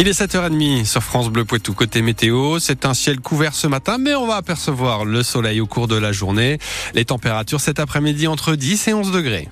[0.00, 2.60] Il est 7h30 sur France Bleu Poitou côté météo.
[2.60, 5.96] C'est un ciel couvert ce matin, mais on va apercevoir le soleil au cours de
[5.96, 6.58] la journée.
[6.94, 9.48] Les températures cet après-midi entre 10 et 11 degrés.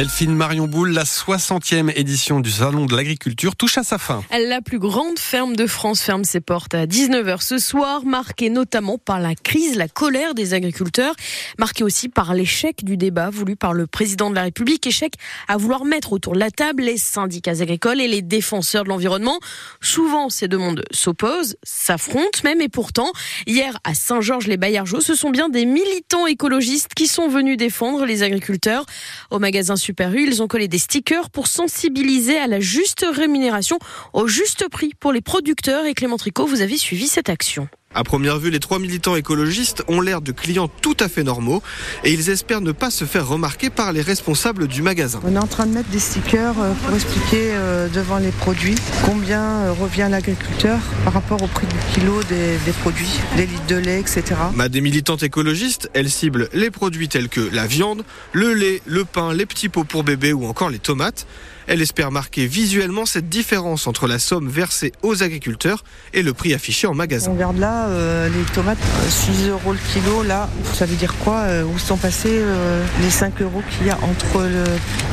[0.00, 4.24] Delphine Marion Boule, la 60e édition du Salon de l'Agriculture touche à sa fin.
[4.30, 8.96] La plus grande ferme de France ferme ses portes à 19h ce soir, marquée notamment
[8.96, 11.14] par la crise, la colère des agriculteurs,
[11.58, 15.12] marquée aussi par l'échec du débat voulu par le président de la République, échec
[15.48, 19.38] à vouloir mettre autour de la table les syndicats agricoles et les défenseurs de l'environnement.
[19.82, 20.60] Souvent, ces deux
[20.92, 23.12] s'opposent, s'affrontent même, et pourtant,
[23.46, 28.86] hier à Saint-Georges-les-Baillargeaux, ce sont bien des militants écologistes qui sont venus défendre les agriculteurs.
[29.30, 33.78] Au magasin Ils ont collé des stickers pour sensibiliser à la juste rémunération,
[34.12, 35.84] au juste prix pour les producteurs.
[35.86, 37.68] Et Clément Tricot, vous avez suivi cette action.
[37.92, 41.60] À première vue, les trois militants écologistes ont l'air de clients tout à fait normaux
[42.04, 45.18] et ils espèrent ne pas se faire remarquer par les responsables du magasin.
[45.24, 48.76] On est en train de mettre des stickers euh, pour expliquer euh, devant les produits
[49.04, 53.66] combien euh, revient l'agriculteur par rapport au prix du kilo des, des produits, des litres
[53.66, 54.22] de lait, etc.
[54.54, 59.04] Bah, des militantes écologistes, elles ciblent les produits tels que la viande, le lait, le
[59.04, 61.26] pain, les petits pots pour bébés ou encore les tomates.
[61.72, 66.52] Elle espère marquer visuellement cette différence entre la somme versée aux agriculteurs et le prix
[66.52, 67.30] affiché en magasin.
[67.30, 71.42] On regarde là euh, les tomates, 6 euros le kilo, là, ça veut dire quoi
[71.42, 74.64] euh, Où sont passés euh, les 5 euros qu'il y a entre le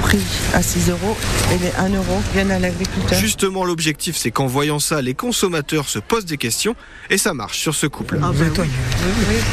[0.01, 0.17] prix
[0.55, 1.15] à 6 euros
[1.53, 5.13] et les 1 euro qui viennent à l'agriculteur Justement, l'objectif, c'est qu'en voyant ça, les
[5.13, 6.75] consommateurs se posent des questions
[7.11, 8.17] et ça marche sur ce couple.
[8.19, 8.67] Ah, bah oui.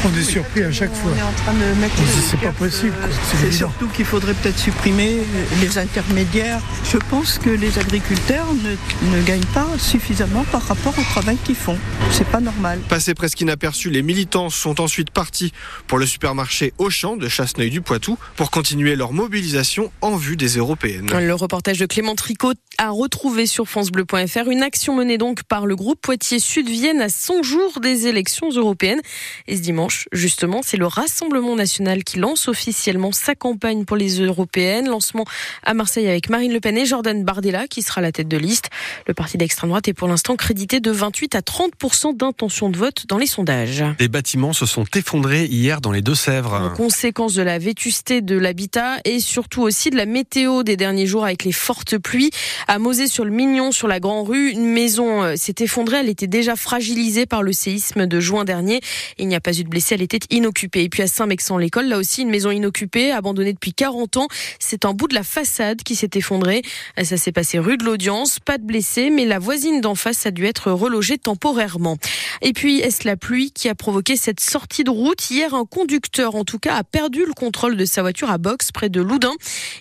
[0.05, 1.11] On est surpris à chaque fois.
[1.13, 1.93] On est en train de mettre
[2.31, 2.95] C'est pas possible.
[3.39, 5.19] C'est surtout qu'il faudrait peut-être supprimer
[5.61, 6.61] les intermédiaires.
[6.83, 11.55] Je pense que les agriculteurs ne, ne, gagnent pas suffisamment par rapport au travail qu'ils
[11.55, 11.77] font.
[12.11, 12.79] C'est pas normal.
[12.87, 15.51] Passé presque inaperçu, les militants sont ensuite partis
[15.87, 21.09] pour le supermarché Auchan de Chasseneuil-du-Poitou pour continuer leur mobilisation en vue des européennes.
[21.11, 25.75] Le reportage de Clément Tricot a retrouvé sur francebleu.fr une action menée donc par le
[25.75, 29.01] groupe Poitiers-Sud-Vienne à 100 jours des élections européennes.
[29.47, 34.19] Et ce dimanche, justement, c'est le Rassemblement national qui lance officiellement sa campagne pour les
[34.19, 34.87] européennes.
[34.87, 35.25] Lancement
[35.63, 38.69] à Marseille avec Marine Le Pen et Jordan Bardella qui sera la tête de liste.
[39.07, 43.05] Le parti d'extrême droite est pour l'instant crédité de 28 à 30% d'intention de vote
[43.07, 43.83] dans les sondages.
[43.97, 46.53] Des bâtiments se sont effondrés hier dans les Deux-Sèvres.
[46.53, 51.05] En conséquence de la vétusté de l'habitat et surtout aussi de la météo des derniers
[51.05, 52.31] jours avec les fortes pluies.
[52.67, 55.97] À Mosée sur le Mignon, sur la Grand Rue, une maison s'est effondrée.
[55.97, 58.81] Elle était déjà fragilisée par le séisme de juin dernier.
[59.17, 60.83] Il n'y a pas eu de blessés, elle était inoccupée.
[60.83, 64.27] Et puis à Saint-Mexan-l'École, là aussi une maison inoccupée, abandonnée depuis 40 ans.
[64.59, 66.61] C'est un bout de la façade qui s'est effondré.
[67.01, 70.31] Ça s'est passé rue de l'Audience, pas de blessés, mais la voisine d'en face a
[70.31, 71.97] dû être relogée temporairement.
[72.41, 76.35] Et puis, est-ce la pluie qui a provoqué cette sortie de route Hier, un conducteur,
[76.35, 79.33] en tout cas, a perdu le contrôle de sa voiture à Box, près de Loudun.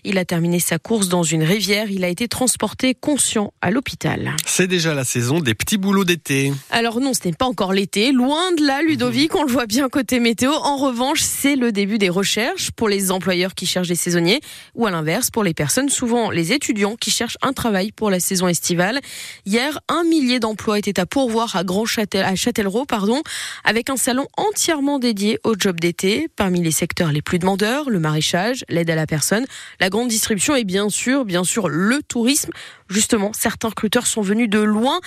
[0.05, 1.91] Il a terminé sa course dans une rivière.
[1.91, 4.34] Il a été transporté conscient à l'hôpital.
[4.47, 6.53] C'est déjà la saison des petits boulots d'été.
[6.71, 8.12] Alors non, ce n'est pas encore l'été.
[8.12, 10.53] Loin de là, Ludovic, on le voit bien côté météo.
[10.53, 14.41] En revanche, c'est le début des recherches pour les employeurs qui cherchent des saisonniers
[14.75, 18.20] ou à l'inverse, pour les personnes, souvent les étudiants qui cherchent un travail pour la
[18.20, 19.00] saison estivale.
[19.46, 23.22] Hier, un millier d'emplois étaient à pourvoir à Grand Châtel, à Châtellerault, pardon,
[23.64, 26.28] avec un salon entièrement dédié au job d'été.
[26.36, 29.46] Parmi les secteurs les plus demandeurs, le maraîchage, l'aide à la personne,
[29.80, 32.50] la grande distribution et bien sûr, bien sûr, le tourisme.
[32.88, 35.00] Justement, certains recruteurs sont venus de loin.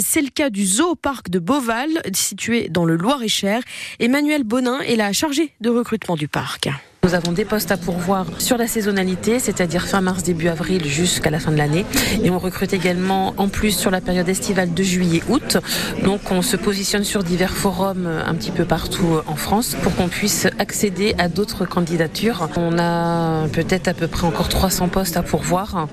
[0.00, 3.62] C'est le cas du Zooparc de Beauval, situé dans le Loir-et-Cher.
[4.00, 6.68] Emmanuel Bonin est la chargée de recrutement du parc.
[7.04, 11.30] Nous avons des postes à pourvoir sur la saisonnalité, c'est-à-dire fin mars, début avril jusqu'à
[11.30, 11.84] la fin de l'année.
[12.22, 15.58] Et on recrute également en plus sur la période estivale de juillet-août.
[16.04, 20.06] Donc on se positionne sur divers forums un petit peu partout en France pour qu'on
[20.06, 22.48] puisse accéder à d'autres candidatures.
[22.56, 25.88] On a peut-être à peu près encore 300 postes à pourvoir,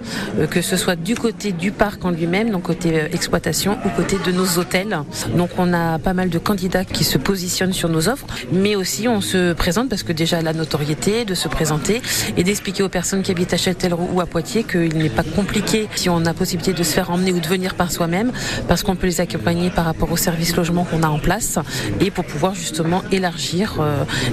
[0.52, 4.32] que ce soit du côté du parc en lui-même, donc côté exploitation ou côté de
[4.32, 5.00] nos hôtels.
[5.36, 9.08] Donc on a pas mal de candidats qui se positionnent sur nos offres, mais aussi
[9.08, 12.02] on se présente parce que déjà la notoriété de se présenter
[12.36, 15.88] et d'expliquer aux personnes qui habitent à Châtellerault ou à Poitiers qu'il n'est pas compliqué
[15.96, 18.34] si on a possibilité de se faire emmener ou de venir par soi-même
[18.68, 21.58] parce qu'on peut les accompagner par rapport au service logement qu'on a en place
[22.02, 23.82] et pour pouvoir justement élargir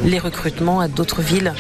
[0.05, 1.53] les recrutements à d'autres villes.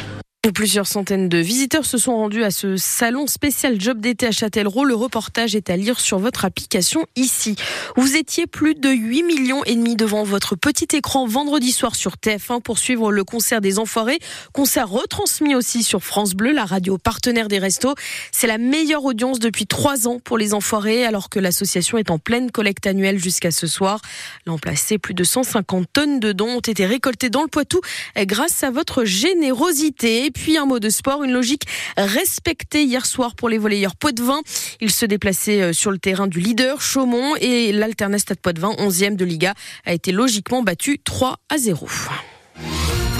[0.54, 4.84] Plusieurs centaines de visiteurs se sont rendus à ce salon spécial job d'été à Châtellerault.
[4.84, 7.56] Le reportage est à lire sur votre application ici.
[7.96, 12.14] Vous étiez plus de 8 millions et demi devant votre petit écran vendredi soir sur
[12.14, 14.18] TF1 pour suivre le concert des Enfoirés.
[14.52, 17.94] Concert retransmis aussi sur France Bleu, la radio partenaire des restos.
[18.30, 22.18] C'est la meilleure audience depuis trois ans pour les Enfoirés alors que l'association est en
[22.18, 24.00] pleine collecte annuelle jusqu'à ce soir.
[24.46, 27.80] L'an placé, plus de 150 tonnes de dons ont été récoltées dans le Poitou
[28.16, 31.62] grâce à votre générosité puis un mot de sport, une logique
[31.96, 34.40] respectée hier soir pour les volleyeurs Poitvin.
[34.80, 39.16] Ils se déplaçaient euh, sur le terrain du leader Chaumont et l'Alterna Stade Poitvin, 11e
[39.16, 39.54] de Liga,
[39.86, 41.88] a été logiquement battu 3 à 0.